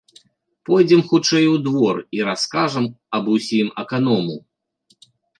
[0.67, 4.35] Пойдзем хутчэй у двор і раскажам аб усім аканому.